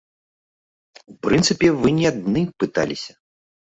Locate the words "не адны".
2.01-2.41